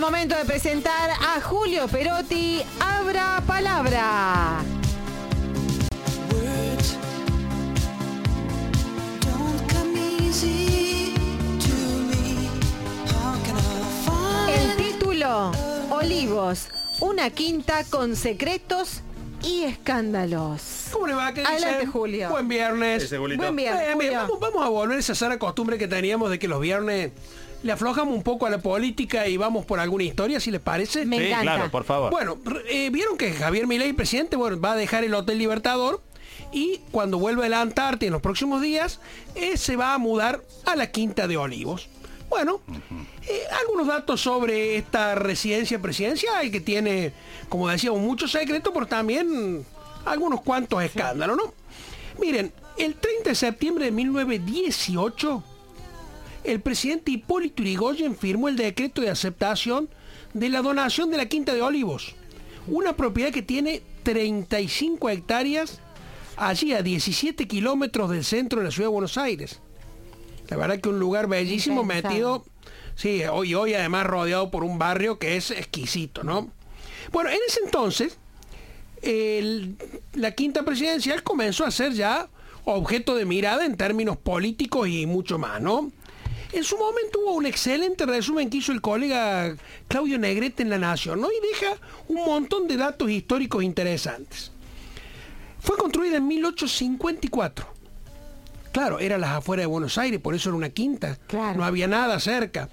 momento 0.00 0.36
de 0.36 0.44
presentar 0.44 1.10
a 1.10 1.40
Julio 1.40 1.86
Perotti. 1.88 2.62
Abra 2.80 3.42
palabra. 3.46 4.62
El 14.48 14.76
título, 14.76 15.52
Olivos, 15.90 16.68
una 17.00 17.30
quinta 17.30 17.84
con 17.84 18.16
secretos 18.16 19.00
y 19.42 19.62
escándalos. 19.64 20.88
¿Cómo 20.92 21.06
le 21.06 21.14
va? 21.14 21.32
¿Qué? 21.32 21.42
Adelante, 21.42 21.86
Julio. 21.86 22.28
Buen 22.30 22.48
viernes. 22.48 23.04
Ese. 23.04 23.18
Buen 23.18 23.56
viernes, 23.56 23.88
Eh, 23.88 23.94
mira, 23.96 24.22
Julio. 24.26 24.38
vamos, 24.38 24.40
vamos 24.40 24.64
a 24.64 24.68
volver 24.68 24.96
a 24.96 25.00
esa 25.00 25.14
sana 25.14 25.38
costumbre 25.38 25.78
que 25.78 25.88
teníamos 25.88 26.30
de 26.30 26.38
que 26.38 26.48
los 26.48 26.60
viernes 26.60 27.12
le 27.62 27.72
aflojamos 27.72 28.14
un 28.14 28.22
poco 28.22 28.46
a 28.46 28.50
la 28.50 28.58
política 28.58 29.28
y 29.28 29.36
vamos 29.36 29.64
por 29.66 29.80
alguna 29.80 30.04
historia, 30.04 30.40
si 30.40 30.50
les 30.50 30.60
parece. 30.60 31.04
Me 31.04 31.18
Sí, 31.18 31.24
encanta. 31.26 31.42
claro, 31.42 31.70
por 31.70 31.84
favor. 31.84 32.10
Bueno, 32.10 32.38
eh, 32.68 32.90
vieron 32.90 33.16
que 33.18 33.32
Javier 33.32 33.66
Milei, 33.66 33.92
presidente, 33.92 34.36
bueno, 34.36 34.60
va 34.60 34.72
a 34.72 34.76
dejar 34.76 35.04
el 35.04 35.12
Hotel 35.14 35.38
Libertador 35.38 36.00
y 36.52 36.80
cuando 36.90 37.18
vuelva 37.18 37.44
a 37.46 37.48
la 37.48 37.60
Antártida 37.60 38.06
en 38.08 38.12
los 38.14 38.22
próximos 38.22 38.62
días, 38.62 39.00
eh, 39.34 39.56
se 39.56 39.76
va 39.76 39.94
a 39.94 39.98
mudar 39.98 40.40
a 40.64 40.74
la 40.76 40.90
Quinta 40.90 41.26
de 41.28 41.36
Olivos. 41.36 41.88
Bueno, 42.28 42.60
eh, 43.28 43.42
algunos 43.60 43.88
datos 43.88 44.20
sobre 44.20 44.76
esta 44.76 45.16
residencia 45.16 45.80
presidencial 45.80 46.50
que 46.50 46.60
tiene, 46.60 47.12
como 47.48 47.68
decíamos, 47.68 48.00
muchos 48.00 48.30
secretos, 48.30 48.72
pero 48.72 48.86
también 48.86 49.66
algunos 50.04 50.40
cuantos 50.42 50.82
escándalos, 50.82 51.36
¿no? 51.36 51.52
Miren, 52.20 52.52
el 52.78 52.94
30 52.94 53.30
de 53.30 53.34
septiembre 53.34 53.86
de 53.86 53.90
1918, 53.90 55.42
el 56.44 56.60
presidente 56.60 57.10
Hipólito 57.10 57.62
Yrigoyen 57.62 58.16
firmó 58.16 58.48
el 58.48 58.56
decreto 58.56 59.02
de 59.02 59.10
aceptación 59.10 59.88
de 60.34 60.48
la 60.48 60.62
donación 60.62 61.10
de 61.10 61.16
la 61.16 61.26
Quinta 61.26 61.52
de 61.54 61.62
Olivos, 61.62 62.14
una 62.66 62.94
propiedad 62.96 63.32
que 63.32 63.42
tiene 63.42 63.82
35 64.04 65.08
hectáreas 65.10 65.80
allí 66.36 66.72
a 66.72 66.82
17 66.82 67.46
kilómetros 67.46 68.10
del 68.10 68.24
centro 68.24 68.60
de 68.60 68.66
la 68.66 68.70
ciudad 68.70 68.88
de 68.88 68.92
Buenos 68.92 69.18
Aires. 69.18 69.60
La 70.48 70.56
verdad 70.56 70.80
que 70.80 70.88
un 70.88 70.98
lugar 70.98 71.28
bellísimo 71.28 71.84
metido, 71.84 72.44
sí, 72.94 73.22
hoy 73.30 73.54
hoy 73.54 73.74
además 73.74 74.06
rodeado 74.06 74.50
por 74.50 74.64
un 74.64 74.78
barrio 74.78 75.18
que 75.18 75.36
es 75.36 75.50
exquisito, 75.50 76.24
¿no? 76.24 76.50
Bueno, 77.12 77.30
en 77.30 77.38
ese 77.46 77.60
entonces, 77.64 78.18
el- 79.02 79.76
la 80.14 80.32
quinta 80.32 80.64
presidencial 80.64 81.22
comenzó 81.22 81.64
a 81.64 81.70
ser 81.70 81.92
ya 81.92 82.28
objeto 82.64 83.14
de 83.14 83.24
mirada 83.24 83.64
en 83.64 83.76
términos 83.76 84.16
políticos 84.16 84.88
y 84.88 85.06
mucho 85.06 85.38
más, 85.38 85.60
¿no? 85.60 85.90
En 86.52 86.64
su 86.64 86.76
momento 86.76 87.20
hubo 87.20 87.34
un 87.34 87.46
excelente 87.46 88.06
resumen 88.06 88.50
que 88.50 88.58
hizo 88.58 88.72
el 88.72 88.80
colega 88.80 89.54
Claudio 89.88 90.18
Negrete 90.18 90.62
en 90.62 90.70
La 90.70 90.78
Nación, 90.78 91.20
¿no? 91.20 91.28
Y 91.30 91.46
deja 91.52 91.76
un 92.08 92.24
montón 92.24 92.66
de 92.66 92.76
datos 92.76 93.08
históricos 93.08 93.62
interesantes. 93.62 94.50
Fue 95.60 95.76
construida 95.76 96.16
en 96.16 96.26
1854. 96.26 97.66
Claro, 98.72 99.00
era 99.00 99.18
las 99.18 99.30
afueras 99.30 99.64
de 99.64 99.66
Buenos 99.66 99.98
Aires, 99.98 100.20
por 100.20 100.34
eso 100.34 100.48
era 100.48 100.56
una 100.56 100.70
quinta. 100.70 101.18
Claro. 101.26 101.58
No 101.58 101.64
había 101.64 101.88
nada 101.88 102.20
cerca. 102.20 102.68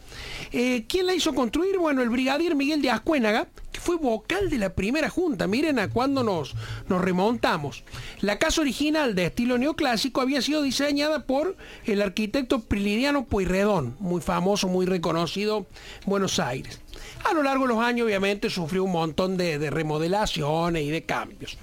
Eh, 0.51 0.85
¿Quién 0.87 1.05
la 1.05 1.13
hizo 1.13 1.33
construir? 1.33 1.77
Bueno, 1.77 2.01
el 2.01 2.09
brigadier 2.09 2.55
Miguel 2.55 2.81
de 2.81 2.91
Ascuénaga, 2.91 3.47
que 3.77 3.81
fue 3.83 3.97
vocal 3.97 4.49
de 4.49 4.57
la 4.57 4.73
primera 4.73 5.07
junta. 5.07 5.45
Miren 5.45 5.77
a 5.77 5.87
cuándo 5.87 6.23
nos, 6.23 6.55
nos 6.89 6.99
remontamos. 6.99 7.83
La 8.21 8.39
casa 8.39 8.61
original 8.61 9.13
de 9.13 9.27
estilo 9.27 9.59
neoclásico 9.59 10.19
había 10.19 10.41
sido 10.41 10.63
diseñada 10.63 11.27
por 11.27 11.55
el 11.85 12.01
arquitecto 12.01 12.61
Prilidiano 12.61 13.25
Pueyrredón, 13.25 13.95
muy 13.99 14.19
famoso, 14.19 14.67
muy 14.67 14.87
reconocido 14.87 15.59
en 15.59 16.09
Buenos 16.09 16.39
Aires. 16.39 16.81
A 17.23 17.33
lo 17.33 17.43
largo 17.43 17.67
de 17.67 17.75
los 17.75 17.83
años, 17.83 18.07
obviamente, 18.07 18.49
sufrió 18.49 18.83
un 18.83 18.93
montón 18.93 19.37
de, 19.37 19.59
de 19.59 19.69
remodelaciones 19.69 20.83
y 20.83 20.89
de 20.89 21.03
cambios. 21.03 21.59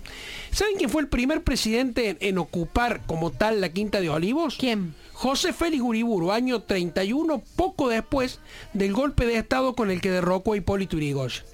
¿Saben 0.52 0.76
quién 0.76 0.90
fue 0.90 1.02
el 1.02 1.08
primer 1.08 1.42
presidente 1.42 2.10
en, 2.10 2.18
en 2.20 2.38
ocupar 2.38 3.00
como 3.06 3.32
tal 3.32 3.60
la 3.60 3.70
Quinta 3.70 4.00
de 4.00 4.08
Olivos? 4.08 4.56
¿Quién? 4.56 4.94
José 5.14 5.52
Félix 5.52 5.82
Uriburu, 5.82 6.30
año 6.30 6.62
31, 6.62 7.42
poco 7.56 7.88
después 7.88 8.38
del 8.72 8.92
golpe 8.92 9.26
de 9.26 9.36
Estado 9.36 9.74
con 9.74 9.90
el 9.90 10.00
que 10.00 10.10
derrocó 10.10 10.52
a 10.52 10.56
Hipólito 10.56 10.96
Yrigoyen, 10.96 11.44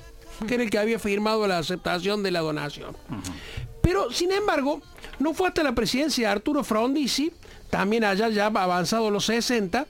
que 0.46 0.54
era 0.54 0.62
el 0.62 0.70
que 0.70 0.78
había 0.78 0.98
firmado 0.98 1.46
la 1.46 1.58
aceptación 1.58 2.22
de 2.22 2.30
la 2.30 2.40
donación. 2.40 2.96
Pero, 3.82 4.10
sin 4.10 4.32
embargo, 4.32 4.80
no 5.18 5.34
fue 5.34 5.48
hasta 5.48 5.62
la 5.62 5.74
presidencia 5.74 6.28
de 6.28 6.32
Arturo 6.32 6.64
Frondizi, 6.64 7.32
también 7.70 8.04
allá 8.04 8.28
ya 8.28 8.46
avanzado 8.46 9.10
los 9.10 9.26
60, 9.26 9.86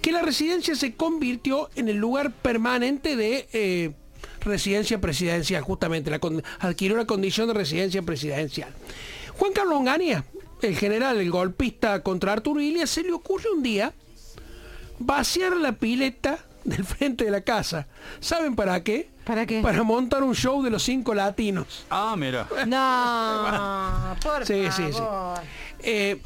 que 0.00 0.12
la 0.12 0.22
residencia 0.22 0.74
se 0.74 0.94
convirtió 0.94 1.70
en 1.76 1.88
el 1.88 1.96
lugar 1.96 2.32
permanente 2.32 3.16
de 3.16 3.48
eh, 3.52 3.92
residencia 4.40 5.00
presidencial, 5.00 5.62
justamente, 5.62 6.10
la 6.10 6.20
adquirió 6.58 6.96
la 6.96 7.06
condición 7.06 7.48
de 7.48 7.54
residencia 7.54 8.02
presidencial. 8.02 8.70
Juan 9.38 9.52
Carlos 9.52 9.76
Onganía, 9.76 10.24
el 10.60 10.76
general, 10.76 11.20
el 11.20 11.30
golpista 11.30 12.02
contra 12.02 12.32
Arturo 12.32 12.60
Illia, 12.60 12.86
se 12.86 13.02
le 13.02 13.12
ocurre 13.12 13.50
un 13.50 13.62
día 13.62 13.92
vaciar 14.98 15.56
la 15.56 15.72
pileta 15.72 16.38
del 16.64 16.84
frente 16.84 17.24
de 17.24 17.30
la 17.30 17.40
casa. 17.42 17.86
¿Saben 18.20 18.54
para 18.56 18.82
qué? 18.82 19.10
¿Para 19.24 19.46
qué? 19.46 19.60
Para 19.62 19.82
montar 19.82 20.22
un 20.22 20.34
show 20.34 20.62
de 20.62 20.70
los 20.70 20.82
cinco 20.82 21.14
latinos. 21.14 21.84
Ah, 21.90 22.14
mira. 22.18 22.46
No, 22.66 24.16
por 24.22 24.46
Sí, 24.46 24.64
sí, 24.70 24.82
sí. 24.86 24.92
favor. 24.92 25.40
Eh, 25.80 26.20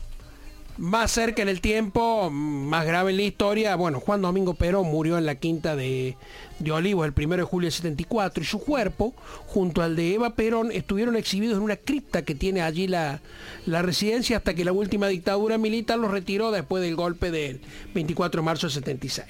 más 0.79 1.11
cerca 1.11 1.41
en 1.41 1.49
el 1.49 1.63
tiempo, 1.63 2.29
más 2.31 2.85
grave 2.85 3.11
en 3.11 3.17
la 3.17 3.23
historia, 3.23 3.77
bueno, 3.77 3.99
Juan 3.99 4.21
Domingo 4.21 4.53
Perón 4.53 4.87
murió 4.89 5.17
en 5.17 5.25
la 5.25 5.37
quinta 5.37 5.75
de, 5.75 6.19
de 6.59 6.71
Olivos 6.73 7.07
el 7.07 7.15
1 7.17 7.37
de 7.39 7.43
julio 7.45 7.67
del 7.67 7.73
74 7.73 8.43
y 8.43 8.47
su 8.47 8.59
cuerpo, 8.61 9.15
junto 9.47 9.81
al 9.83 9.97
de 9.97 10.13
Eva 10.15 10.35
Perón, 10.35 10.71
estuvieron 10.71 11.17
exhibidos 11.17 11.57
en 11.57 11.63
una 11.63 11.77
cripta 11.77 12.23
que 12.27 12.35
tiene 12.35 12.61
allí 12.61 12.89
la, 12.89 13.21
la 13.65 13.81
residencia 13.81 14.37
hasta 14.37 14.53
que 14.53 14.67
la 14.67 14.73
última 14.73 15.09
dictadura 15.09 15.57
militar 15.57 15.99
los 15.99 16.11
retiró 16.11 16.51
después 16.51 16.83
del 16.83 16.95
golpe 16.95 17.31
del 17.31 17.63
24 17.95 18.43
de 18.43 18.45
marzo 18.45 18.67
del 18.67 18.75
76. 18.75 19.27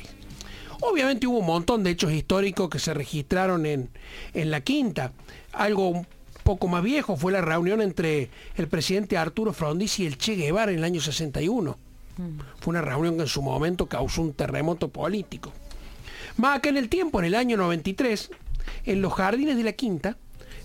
Obviamente 0.80 1.26
hubo 1.26 1.38
un 1.38 1.46
montón 1.46 1.82
de 1.82 1.90
hechos 1.90 2.12
históricos 2.12 2.68
que 2.68 2.78
se 2.78 2.94
registraron 2.94 3.66
en, 3.66 3.90
en 4.34 4.50
la 4.50 4.60
quinta. 4.60 5.12
Algo 5.52 5.88
un 5.88 6.06
poco 6.42 6.68
más 6.68 6.82
viejo 6.82 7.16
fue 7.16 7.32
la 7.32 7.40
reunión 7.40 7.80
entre 7.80 8.30
el 8.56 8.68
presidente 8.68 9.16
Arturo 9.16 9.52
Frondizi 9.52 10.04
y 10.04 10.06
el 10.06 10.18
Che 10.18 10.34
Guevara 10.34 10.72
en 10.72 10.78
el 10.78 10.84
año 10.84 11.00
61. 11.00 11.76
Fue 12.60 12.70
una 12.70 12.80
reunión 12.80 13.16
que 13.16 13.22
en 13.22 13.28
su 13.28 13.42
momento 13.42 13.86
causó 13.86 14.22
un 14.22 14.32
terremoto 14.32 14.88
político. 14.88 15.52
Más 16.38 16.58
acá 16.58 16.68
en 16.68 16.76
el 16.76 16.88
tiempo, 16.88 17.18
en 17.18 17.26
el 17.26 17.34
año 17.34 17.56
93, 17.56 18.30
en 18.84 19.02
los 19.02 19.12
jardines 19.12 19.56
de 19.56 19.64
la 19.64 19.72
Quinta, 19.72 20.16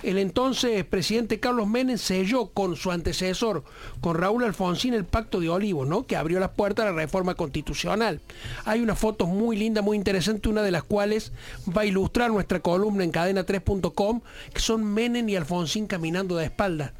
el 0.03 0.17
entonces 0.17 0.83
presidente 0.85 1.39
Carlos 1.39 1.67
Menem 1.67 1.97
selló 1.97 2.47
con 2.47 2.75
su 2.75 2.91
antecesor, 2.91 3.63
con 4.01 4.17
Raúl 4.17 4.43
Alfonsín, 4.43 4.93
el 4.93 5.05
pacto 5.05 5.39
de 5.39 5.49
Olivos, 5.49 5.87
¿no? 5.87 6.05
que 6.05 6.15
abrió 6.15 6.39
las 6.39 6.51
puertas 6.51 6.85
a 6.85 6.89
la 6.89 6.95
reforma 6.95 7.35
constitucional. 7.35 8.21
Hay 8.65 8.81
unas 8.81 8.99
fotos 8.99 9.27
muy 9.27 9.55
lindas, 9.57 9.83
muy 9.83 9.97
interesantes, 9.97 10.49
una 10.49 10.63
de 10.63 10.71
las 10.71 10.83
cuales 10.83 11.31
va 11.75 11.81
a 11.81 11.85
ilustrar 11.85 12.31
nuestra 12.31 12.59
columna 12.59 13.03
en 13.03 13.11
cadena3.com, 13.11 14.21
que 14.53 14.59
son 14.59 14.83
Menem 14.83 15.27
y 15.29 15.35
Alfonsín 15.35 15.87
caminando 15.87 16.35
de 16.35 16.45
espalda 16.45 16.93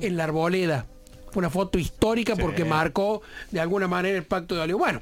en 0.00 0.16
la 0.16 0.24
arboleda. 0.24 0.86
Fue 1.30 1.40
una 1.40 1.50
foto 1.50 1.78
histórica 1.78 2.36
porque 2.36 2.64
marcó 2.64 3.22
de 3.50 3.60
alguna 3.60 3.88
manera 3.88 4.16
el 4.16 4.24
pacto 4.24 4.54
de 4.54 4.60
Olivos. 4.60 4.80
Bueno, 4.80 5.00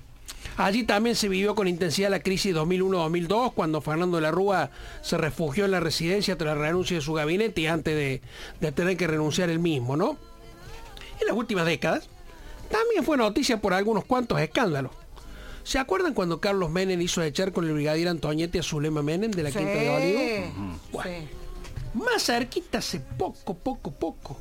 Allí 0.60 0.84
también 0.84 1.16
se 1.16 1.30
vivió 1.30 1.54
con 1.54 1.68
intensidad 1.68 2.10
la 2.10 2.20
crisis 2.20 2.54
2001-2002, 2.54 3.54
cuando 3.54 3.80
Fernando 3.80 4.18
de 4.18 4.22
la 4.22 4.30
Rúa 4.30 4.70
se 5.00 5.16
refugió 5.16 5.64
en 5.64 5.70
la 5.70 5.80
residencia 5.80 6.36
tras 6.36 6.54
la 6.54 6.62
renuncia 6.62 6.96
de 6.98 7.00
su 7.00 7.14
gabinete 7.14 7.62
y 7.62 7.66
antes 7.66 7.94
de, 7.94 8.20
de 8.60 8.72
tener 8.72 8.98
que 8.98 9.06
renunciar 9.06 9.48
él 9.48 9.58
mismo, 9.58 9.96
¿no? 9.96 10.18
En 11.18 11.26
las 11.26 11.34
últimas 11.34 11.64
décadas, 11.64 12.10
también 12.70 13.04
fue 13.04 13.16
noticia 13.16 13.58
por 13.58 13.72
algunos 13.72 14.04
cuantos 14.04 14.38
escándalos. 14.38 14.92
¿Se 15.62 15.78
acuerdan 15.78 16.12
cuando 16.12 16.40
Carlos 16.40 16.70
Menem 16.70 17.00
hizo 17.00 17.22
echar 17.22 17.52
con 17.52 17.64
el 17.66 17.72
brigadier 17.72 18.08
Antoñete 18.08 18.58
a 18.58 18.62
Zulema 18.62 19.02
Menem 19.02 19.30
de 19.30 19.42
la 19.42 19.50
Quinta 19.50 19.70
de? 19.70 20.50
Bueno, 20.92 21.10
Sí. 21.10 21.26
más 21.94 22.22
cerquita 22.22 22.78
hace 22.78 23.00
poco, 23.00 23.54
poco, 23.54 23.92
poco, 23.92 24.38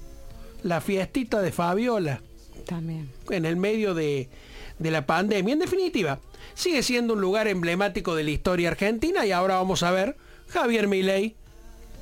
la 0.63 0.81
fiestita 0.81 1.41
de 1.41 1.53
Fabiola 1.53 2.21
También. 2.65 3.09
en 3.29 3.45
el 3.45 3.55
medio 3.55 3.93
de, 3.93 4.27
de 4.79 4.91
la 4.91 5.05
pandemia. 5.05 5.53
En 5.53 5.59
definitiva, 5.59 6.19
sigue 6.55 6.83
siendo 6.83 7.13
un 7.13 7.21
lugar 7.21 7.47
emblemático 7.47 8.15
de 8.15 8.23
la 8.23 8.31
historia 8.31 8.69
argentina 8.69 9.25
y 9.25 9.31
ahora 9.31 9.55
vamos 9.55 9.83
a 9.83 9.91
ver 9.91 10.17
Javier 10.47 10.87
Milei 10.87 11.35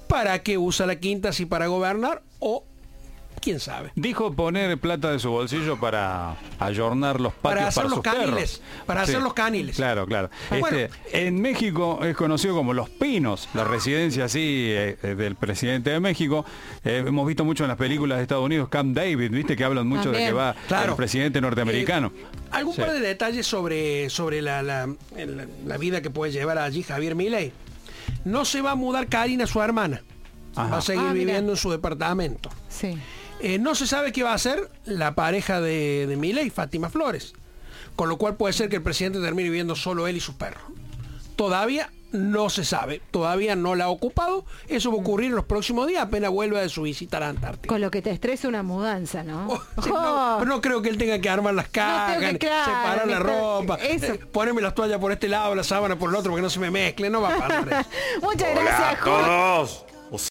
para 0.08 0.42
qué 0.42 0.58
usa 0.58 0.86
la 0.86 1.00
quinta 1.00 1.34
si 1.34 1.46
para 1.46 1.68
gobernar 1.68 2.24
o 2.40 2.64
quién 3.48 3.60
sabe. 3.62 3.92
Dijo 3.96 4.34
poner 4.34 4.78
plata 4.78 5.12
de 5.12 5.20
su 5.20 5.30
bolsillo 5.32 5.80
para 5.80 6.36
ayornar 6.60 7.22
los 7.22 7.32
patios 7.34 7.42
Para 7.42 7.56
para, 7.56 7.68
hacer 7.70 7.84
los 7.86 7.94
sus 7.94 8.02
perros. 8.04 8.62
para 8.86 9.02
hacer 9.04 9.22
los 9.22 9.34
cániles. 9.34 9.76
Claro, 9.78 10.06
claro. 10.06 10.30
Ah, 10.52 10.58
bueno. 10.60 10.78
Este, 10.78 11.26
en 11.28 11.42
México 11.42 12.00
es 12.04 12.16
conocido 12.18 12.56
como 12.56 12.74
Los 12.74 12.90
Pinos, 12.90 13.48
la 13.54 13.64
residencia 13.64 14.26
así 14.26 14.40
eh, 14.70 14.98
eh, 15.02 15.16
del 15.16 15.36
presidente 15.36 15.92
de 15.92 16.00
México. 16.02 16.44
Eh, 16.84 17.04
hemos 17.08 17.26
visto 17.26 17.46
mucho 17.46 17.64
en 17.64 17.70
las 17.70 17.78
películas 17.78 18.18
de 18.18 18.24
Estados 18.24 18.44
Unidos, 18.44 18.68
Camp 18.68 18.94
David, 18.96 19.32
viste 19.32 19.56
que 19.56 19.64
hablan 19.64 19.88
mucho 19.88 20.12
de 20.12 20.18
que 20.18 20.32
va 20.34 20.54
Claro. 20.68 20.92
el 20.92 20.98
presidente 20.98 21.40
norteamericano. 21.40 22.12
Eh, 22.16 22.26
¿Algún 22.52 22.76
Sí. 22.76 22.82
par 22.82 22.92
de 22.92 23.00
detalles 23.00 23.48
sobre, 23.48 24.10
sobre 24.10 24.42
la, 24.42 24.62
la- 24.64 24.88
vida 25.80 26.02
que 26.02 26.10
puede 26.10 26.32
llevar 26.34 26.58
allí 26.58 26.84
Javier 26.84 27.16
Milei? 27.16 27.54
No 28.26 28.44
se 28.46 28.62
va 28.62 28.72
a 28.72 28.76
mudar 28.76 29.08
Karina, 29.08 29.48
su 29.48 29.62
hermana. 29.62 30.02
Ajá. 30.56 30.70
Va 30.72 30.78
a 30.80 30.82
seguir 30.82 31.06
Ah, 31.10 31.14
viviendo 31.14 31.52
en 31.52 31.58
su 31.58 31.70
departamento. 31.70 32.50
Sí. 32.68 32.98
Eh, 33.40 33.60
no 33.60 33.76
se 33.76 33.86
sabe 33.88 34.12
qué 34.12 34.24
va 34.24 34.32
a 34.32 34.36
hacer 34.36 34.70
la 34.86 35.14
pareja 35.16 35.62
de, 35.62 36.08
de 36.08 36.16
Milei, 36.18 36.50
Fátima 36.50 36.90
Flores. 36.90 37.34
Con 37.96 38.10
lo 38.10 38.18
cual 38.18 38.36
puede 38.36 38.54
ser 38.54 38.70
que 38.70 38.78
el 38.78 38.84
presidente 38.84 39.20
termine 39.20 39.50
viviendo 39.50 39.76
solo 39.76 40.08
él 40.08 40.18
y 40.18 40.20
sus 40.20 40.36
perros. 40.36 40.62
Todavía 41.36 41.92
no 42.12 42.50
se 42.50 42.64
sabe, 42.64 43.02
todavía 43.12 43.56
no 43.56 43.76
la 43.76 43.86
ha 43.86 43.90
ocupado. 43.90 44.46
Eso 44.68 44.90
va 44.92 44.98
a 44.98 45.02
ocurrir 45.02 45.30
en 45.30 45.36
los 45.36 45.46
próximos 45.46 45.88
días, 45.88 46.04
apenas 46.04 46.32
vuelva 46.32 46.62
de 46.62 46.70
su 46.70 46.84
visita 46.84 47.18
a 47.18 47.20
la 47.22 47.30
Antártida. 47.30 47.68
Con 47.68 47.82
lo 47.82 47.92
que 47.92 48.02
te 48.02 48.12
estresa 48.12 48.48
una 48.48 48.64
mudanza, 48.64 49.24
¿no? 49.24 49.48
Oh, 49.50 49.62
Oh. 49.78 49.82
no, 49.88 50.36
pero 50.40 50.46
no 50.56 50.62
creo 50.62 50.82
que 50.82 50.90
él 50.90 50.98
tenga 50.98 51.20
que 51.20 51.30
armar 51.30 51.54
las 51.54 51.68
cajas, 51.70 52.18
claro, 52.40 52.66
separar 52.66 53.08
la 53.08 53.20
ropa, 53.20 53.78
eh, 53.82 54.20
ponerme 54.32 54.62
las 54.62 54.74
toallas 54.74 55.00
por 55.00 55.12
este 55.12 55.28
lado, 55.28 55.54
la 55.54 55.64
sábana 55.64 55.98
por 55.98 56.10
el 56.10 56.16
otro, 56.16 56.32
porque 56.32 56.42
no 56.42 56.50
se 56.50 56.60
me 56.60 56.72
mezcle, 56.72 57.10
no 57.10 57.22
va 57.22 57.36
a 57.36 57.38
pasar 57.40 57.68
eso. 57.68 57.90
Muchas 58.22 58.50
Hola 58.52 58.62
gracias, 58.62 58.94
a 58.94 58.96
Julio. 59.02 59.18
todos. 59.26 59.86